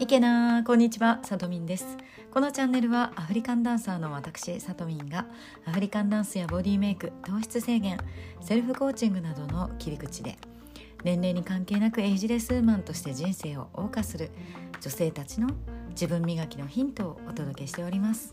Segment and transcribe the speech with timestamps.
[0.00, 1.98] いけなこんにちはさとみんです。
[2.30, 5.26] このチャンネルはアフリカンダンサーの私さとみんが
[5.66, 7.98] アフリカンダンスやボディメイク糖質制限
[8.40, 10.38] セルフコーチングなどの切り口で
[11.04, 14.30] 年齢に関係なくエイジレスウーマンとして人生を謳歌する
[14.80, 15.50] 女性たちの
[15.90, 18.32] 自分磨きのヒントをお届けしております。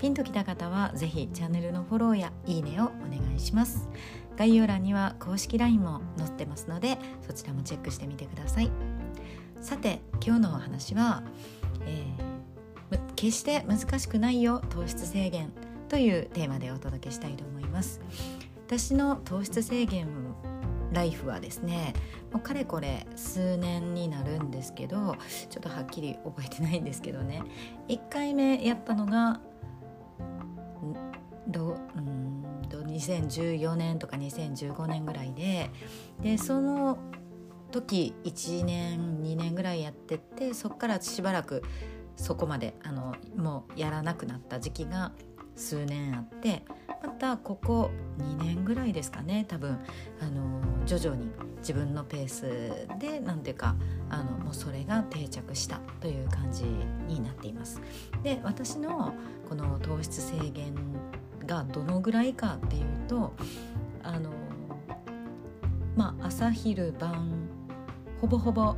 [0.00, 3.88] ピンときた方はぜひチャンネルのフォローやいいねをお願いします。
[4.36, 8.93] 概要欄には公式 LINE も載ってますのでそちらもチェックしてみてください。
[9.64, 11.22] さて今日のお話は、
[11.86, 15.52] えー、決して難しくないよ糖質制限
[15.88, 18.02] というテーマでお届けしたいと思います。
[18.66, 20.06] 私の糖質制限
[20.92, 21.94] ライフはですね
[22.30, 25.16] もうかれこれ数年になるんですけど
[25.48, 27.42] ちょっとはっきり覚えてないんですけどね。
[27.88, 29.40] 1回目やったのが
[31.48, 32.24] どうん
[32.94, 35.70] 2014年とか2015年ぐらいで
[36.22, 36.98] でその
[37.74, 41.62] 時1年2年ぐらいやっててそっからしばらく
[42.16, 45.10] そこまであのもうやらなくなった時期が
[45.56, 46.64] 数年あって
[47.02, 49.78] またここ2年ぐらいですかね多分
[50.20, 52.42] あの徐々に自分のペース
[53.00, 53.74] で何ていうか
[54.08, 56.64] あのもうそれが定着したという感じ
[57.08, 57.80] になっています。
[58.22, 59.14] で私の
[59.48, 60.74] この糖質制限
[61.46, 63.32] がどのぐらいかっていうと
[64.02, 64.30] あの
[65.96, 67.43] まあ朝昼晩
[68.20, 68.76] ほぼほぼあ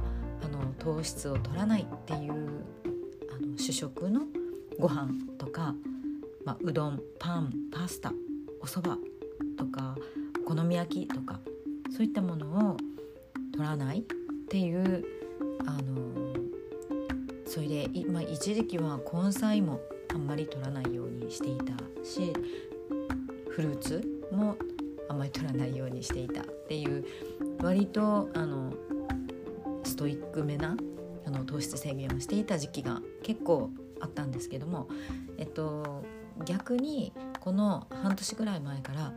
[0.48, 4.22] の糖質を取らないっていうあの主食の
[4.78, 5.74] ご飯とか、
[6.44, 8.12] まあ、うどんパンパスタ
[8.60, 8.98] おそば
[9.56, 9.96] とか
[10.44, 11.40] お好み焼きとか
[11.94, 12.76] そういったものを
[13.52, 14.02] 取らないっ
[14.48, 15.04] ていう
[15.66, 16.06] あの
[17.46, 19.80] それで、まあ、一時期は根菜も
[20.12, 21.72] あんまり取らないようにしていた
[22.04, 22.32] し
[23.48, 24.56] フルーツも
[25.08, 27.04] あんまり取らないようにしていたっていう
[27.62, 28.72] 割とあの
[29.96, 30.76] ストイックめな
[31.24, 34.88] あの糖質制限をしていた時期が結構あったんですけども、
[35.38, 36.04] えっと、
[36.44, 39.14] 逆にこの半年ぐらい前から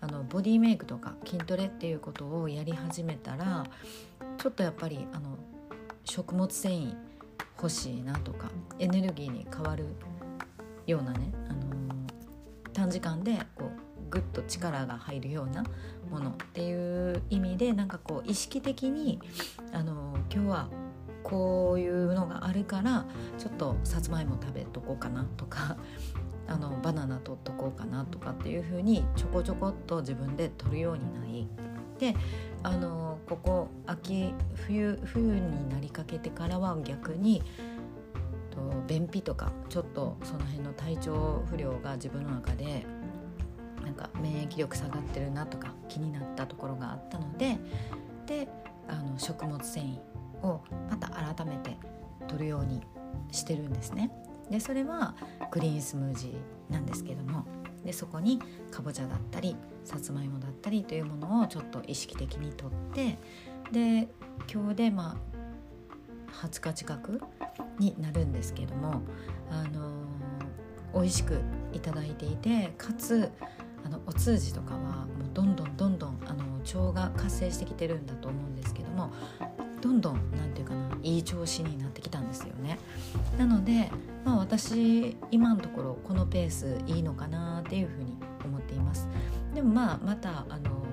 [0.00, 3.66] あのボディメイクとか筋トレっていうことをやり始めたら
[4.38, 5.38] ちょっとやっぱりあの
[6.02, 6.96] 食物繊維
[7.56, 8.50] 欲しいなとか
[8.80, 9.86] エネルギーに変わる
[10.88, 11.94] ようなね、あの
[12.72, 15.64] 短時間でこうグッと力が入るような
[16.10, 19.20] ものっていう意味でなんかこう意識的に
[19.72, 20.68] あの今日は
[21.22, 23.04] こういうのがあるから
[23.38, 25.76] ちょっとさつまいも食べとこうかなとか
[26.46, 31.48] あのバナナ取っとこうかなとかっていう風にちょこちょこっと自分で取るようになり
[31.98, 32.14] で
[32.62, 37.42] あのここ秋冬冬になりかけてからは逆に
[38.56, 42.86] と便秘とかちょっとその辺の体調不良が自分の中で
[43.86, 47.56] なんか免疫力下がってるなとか気になったところがあったので
[48.26, 48.48] で
[48.88, 50.60] あの食物繊維を
[50.90, 51.76] また改めて
[52.26, 52.82] 取るように
[53.30, 54.10] してるんですね。
[54.50, 55.14] でそれは
[55.50, 57.44] グリーンスムージーなんですけども
[57.84, 63.18] でそこにかぼちゃだったりさつまいもだったりというものをちょっと意識的にとって
[63.72, 64.08] で
[64.52, 65.36] 今日でまあ
[66.46, 67.20] 20日近く
[67.78, 69.02] になるんですけども、
[69.50, 71.40] あのー、美味しく
[71.72, 73.30] いただいていてかつ
[73.86, 79.12] あのお通じとかはもうどんどんどんどんあの腸が活性してきてるんだと思うんですけども
[79.80, 82.78] どんどん何て言うかないい調子になってきたんですよね。
[83.38, 83.92] なので、
[84.24, 89.06] まあ、私今のところこのペースいいのかなっていうふうに思っています。
[89.54, 90.84] でもまあまたあの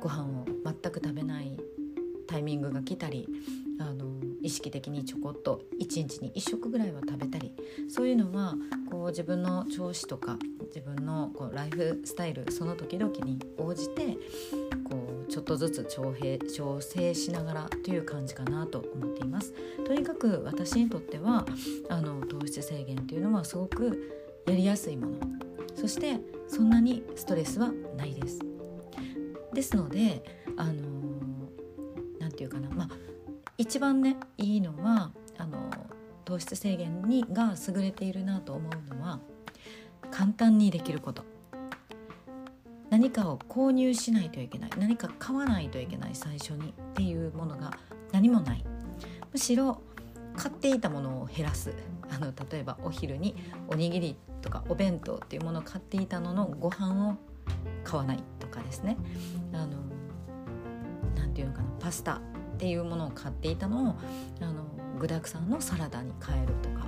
[0.00, 1.56] ご飯を全く食べない
[2.26, 3.28] タイミングが来たり
[3.80, 4.06] あの
[4.42, 7.52] 意識的にちょこっと1日に1食ぐらいは食べたり
[7.88, 8.54] そういうのは
[8.90, 14.16] こう自分の調子とか自分のこうライフスタイルその時々に応じて
[14.88, 19.52] こうちょっとずつ調整調整しながらという感じかなと思っています。
[19.86, 21.46] とにかく私にとっては
[21.88, 24.14] あの糖質制限というのはすごく
[24.46, 25.18] やりやすいもの
[25.74, 26.18] そして
[26.48, 28.40] そんなにストレスはないです。
[29.52, 30.22] ですので
[30.56, 30.72] あの
[32.18, 32.88] 何て言うかなまあ
[33.68, 35.70] 一番ねいいのはあの
[36.24, 39.20] 糖質制限にが優れているなと思うのは
[40.10, 41.22] 簡単にできること。
[42.88, 44.70] 何かを購入しないといけない。
[44.78, 47.76] 何か買わないといけない最初にっていうものが
[48.10, 48.64] 何もない。
[49.30, 49.82] むしろ
[50.34, 51.74] 買っていたものを減らす。
[52.10, 53.36] あの例えばお昼に
[53.68, 57.16] おにぎりとかお弁当っていうものを買っていたののご飯を
[57.84, 58.96] 買わないとかですね。
[59.52, 59.76] あの
[61.14, 62.18] なていうのかなパスタ。
[62.58, 63.94] っていうものを買っていたのを
[64.40, 64.64] あの
[64.98, 66.86] 具だくさんのサラダに変えるとか。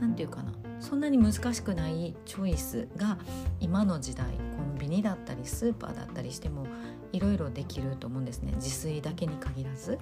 [0.00, 0.52] 何ていうかな。
[0.80, 3.18] そんなに難しくないチョイスが
[3.60, 4.26] 今の時代
[4.56, 6.66] コンビニだったりスーパーだったりしても
[7.12, 8.52] いろいろできると思うんですね。
[8.56, 9.98] 自炊だけに限らず。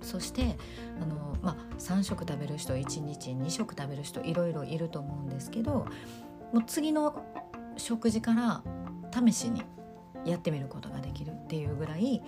[0.00, 0.56] そして
[1.00, 5.86] あの、まあ、3食食べる人1日2食食べる人いろいろいると思うんですけど
[6.54, 7.22] もう次の
[7.76, 8.62] 食事から
[9.12, 9.62] 試しに
[10.24, 12.22] やってみることができるっていうぐらい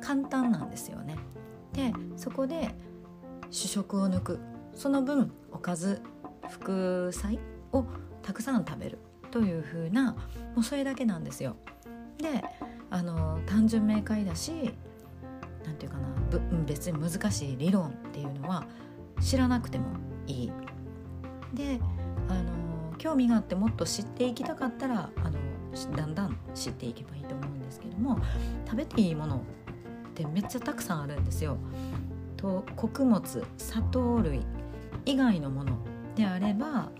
[0.00, 1.16] 簡単なんですよね。
[1.72, 2.74] でそこで
[3.50, 4.40] 主食を抜く
[4.74, 6.00] その分おかず
[6.48, 7.38] 副菜
[7.72, 7.84] を
[8.22, 8.98] たくさん食べる
[9.30, 11.56] という風なもうそれだけなんですよ。
[12.18, 12.42] で
[12.90, 14.72] あの単純明快だし
[15.64, 16.08] 何て言うかな
[16.66, 18.66] 別に難しい理論っていうのは
[19.20, 19.86] 知らなくても
[20.26, 20.52] いい。
[21.54, 21.80] で
[22.28, 25.38] あの興味があってもっと知っていきたかったらあの
[25.96, 28.18] だんだん知っていけばいいと思うんですけども
[28.66, 29.42] 食べていいもの
[30.18, 31.58] ってめっちゃたくさんあるんですよ。
[32.36, 34.42] と穀物砂糖類
[35.04, 35.78] 以外のもの
[36.14, 36.90] であれば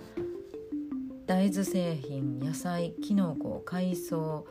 [1.26, 4.46] 大豆製品野菜きのこ海藻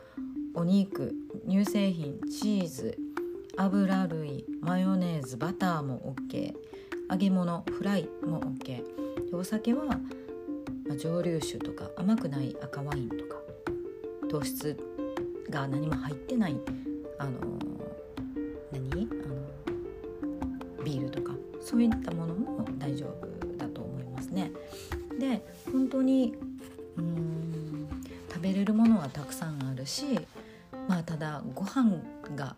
[0.54, 1.14] お肉
[1.46, 2.98] 乳製品チーズ
[3.56, 6.54] 油類マヨネーズバターも OK
[7.10, 8.82] 揚げ物フライも OK
[9.34, 9.94] お酒は、ま
[10.92, 13.36] あ、蒸留酒とか甘くない赤ワインとか
[14.30, 14.78] 糖質
[15.50, 16.56] が何も入ってない
[17.18, 17.58] あの
[18.90, 24.50] 何あのビールとかそういったものも大丈夫だと思いますね。
[25.18, 26.34] で本当に
[26.96, 27.88] うん
[28.28, 30.20] 食べれるものはたくさんあるし
[30.88, 32.00] まあただご飯
[32.36, 32.56] が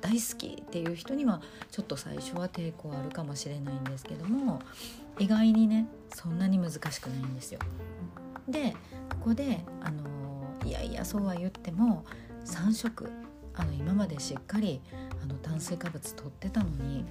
[0.00, 1.40] 大好きっていう人には
[1.70, 4.60] ちょっと最初は抵抗あるかもしれないんですけども
[5.18, 7.60] 意外にねそんなに難しくないんですよ。
[8.48, 8.74] で
[9.08, 10.02] ここであの
[10.64, 12.04] いやいやそうは言っても
[12.44, 13.08] 3食
[13.54, 14.80] あの今までしっかり
[15.22, 17.04] あの炭水化物取ってたのに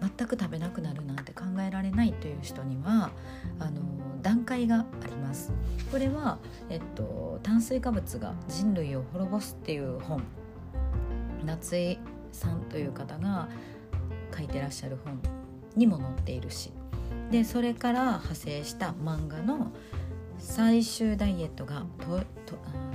[0.00, 3.10] 全く食べなくなるなんて考えられないという人には
[3.58, 3.80] あの
[4.22, 5.52] 段階があります。
[5.90, 6.38] これは、
[6.68, 10.22] えっと、炭水化物が人類を滅ぼすっていう本
[11.44, 11.98] 夏井
[12.32, 13.48] さんという方が
[14.36, 15.20] 書いてらっしゃる本
[15.76, 16.72] にも載っているし
[17.30, 19.72] でそれから派生した漫画の
[20.38, 21.84] 「最終ダイエットが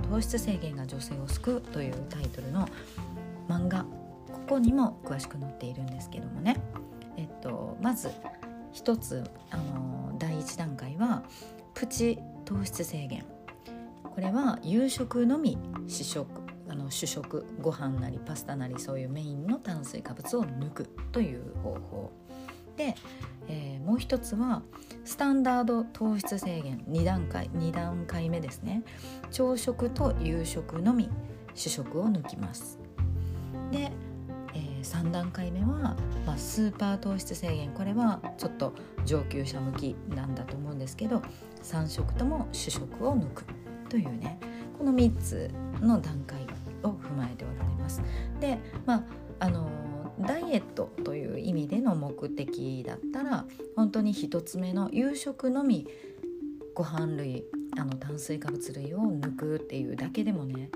[0.10, 2.68] 糖質制限が女性を救う」というタイトルの
[3.48, 3.86] 漫画
[4.32, 6.60] ここにも詳しく載っているんですけどもね、
[7.18, 8.10] えっと、まず
[8.72, 11.24] 一つあの第一段階は
[11.74, 13.26] プチ糖質制限。
[14.04, 15.58] これは夕食のみ
[15.88, 16.28] 試食
[16.68, 22.12] あの主食ご飯なりパスタなりそういうメインの炭水化物を抜くという方法。
[22.80, 22.96] で、
[23.50, 24.64] えー、もう一つは
[25.04, 26.78] スタンダード糖質制限。
[26.90, 28.84] 2段階2段階目ですね。
[29.32, 31.10] 朝食と夕食のみ。
[31.54, 32.80] 主食を抜きます。
[33.70, 33.92] で、
[34.54, 37.72] えー、3段階目は、まあ、スーパー糖質制限。
[37.72, 38.74] これはちょっと
[39.04, 41.22] 上級者向きなんだと思うんですけど
[41.62, 43.44] 3食とも主食を抜く。
[43.90, 44.40] というね。
[44.78, 45.52] この3つ
[45.82, 46.40] の段階
[46.84, 48.02] を踏まえておられます。
[48.40, 49.04] でまあ
[49.40, 49.70] あの
[50.22, 53.46] ダイエットという意味での目的だったら
[53.76, 55.88] 本当に1つ目の夕食のみ
[56.74, 57.46] ご飯類
[57.78, 60.70] あの炭水化物類を抜くっていうだけでもね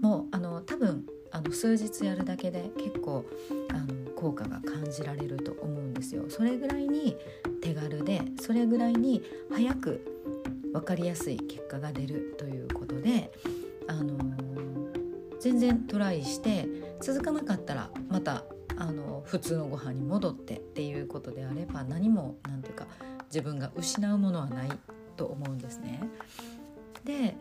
[0.00, 3.24] もうあの多分あの数日やるだけで結構
[3.70, 6.24] あの効果が感じられると思うんですよ。
[6.28, 7.16] それぐらいに
[7.60, 10.32] 手軽でそれぐらいに早く
[10.72, 13.32] 分かりやすい結果が出るということで
[13.88, 14.16] あの
[15.40, 16.66] 全然トライして
[17.00, 18.44] 続かなかったらまた
[18.78, 22.86] あの普通のご飯に戻ってっていうことであれば何も何ていうか
[23.26, 24.68] 自分が失うものはない
[25.16, 26.00] と思うんですね。
[27.04, 27.36] で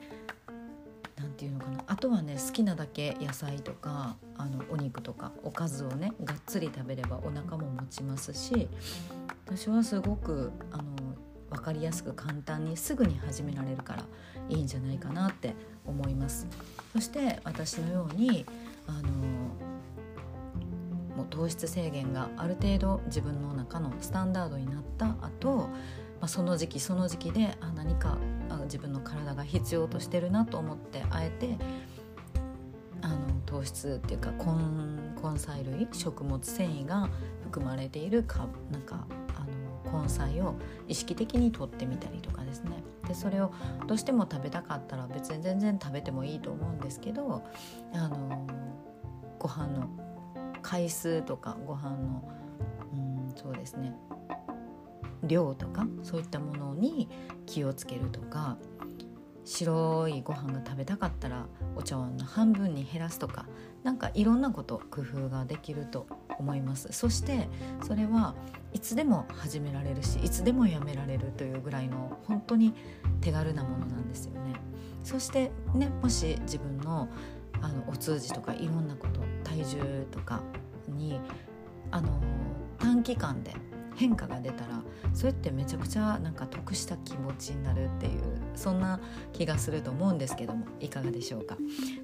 [1.17, 8.67] 何て言うのかなあとはね好きなだけ野菜とかあのお肉とかおかずをねがっつり食べればお腹も持ちますし
[9.45, 10.83] 私はすごくあの
[11.49, 14.03] 分かりやすく簡単にすぐに始められるから
[14.49, 16.47] いいんじゃないかなって思います。
[16.93, 18.45] そして私のように
[18.87, 19.74] あの
[21.29, 25.69] 糖質制限がある程度自分の中のスタンダードになった後、
[26.19, 28.17] まあその時期その時期であ何か
[28.63, 31.57] 自分の体が必要としてるなと思ってあえて
[33.01, 37.09] あの糖質っていうか根根菜類食物繊維が
[37.43, 39.05] 含まれているかなんか
[39.35, 40.55] あの根菜を
[40.87, 42.83] 意識的にとってみたりとかですね。
[43.07, 43.51] でそれを
[43.87, 47.43] どうしても食べたかったら別に全然食べてもいいと思うんですけど
[47.93, 48.47] あの
[49.37, 49.87] ご飯の
[50.65, 52.27] 回数とかご飯の
[52.91, 53.93] うんそうですね。
[55.21, 57.07] 量とかそういったものに
[57.45, 58.57] 気をつけるとか
[59.43, 61.45] 白いご飯が食べたかったら
[61.75, 63.45] お茶碗の半分に減らすとか
[63.83, 66.07] なんかいろんなこと工夫ができると
[66.39, 66.89] 思います。
[66.91, 67.47] そして
[67.83, 68.33] それは
[68.73, 72.73] いつでも始められるしいつでもやめられるというぐらいの本当に
[73.21, 74.55] 手軽なものなんですよね。
[75.03, 77.07] そしてねもし自分の
[77.65, 80.43] あのお通じとかいろんなこと体重とか
[80.87, 81.19] に
[81.89, 82.21] あの
[82.77, 83.55] 短期間で
[83.95, 84.81] 変化が出たら
[85.13, 88.21] それってめちゃくちゃなんか得した気持ちになるっていう
[88.53, 88.99] そんな
[89.33, 91.57] 気がすると思うんですけどもいかがでしょうか。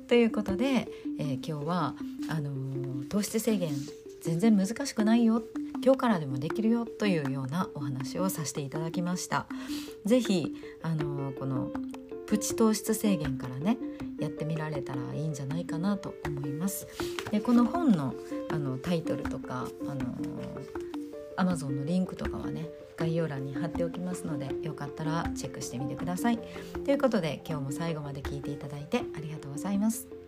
[0.08, 0.88] ということで、
[1.20, 1.94] えー、今日は
[2.30, 3.72] あの、糖質制限
[4.22, 5.44] 全然難しくないよ
[5.84, 9.46] 今日からでもできるよというようなお話をさせていただきました。
[10.06, 11.72] ぜひあの、この
[12.26, 13.78] プチ糖質制限からね
[14.22, 16.88] やってみられたらいいんじゃないかなと思います。
[17.32, 18.14] でこの本の
[18.50, 20.02] あのタイトルとかあの
[21.38, 26.40] Amazon のリンクとかはね概要欄に貼っておきますのでよかったらチェックしてみてください。
[26.86, 30.21] ということで今日も最後まで聞いていただいてありがとうございます。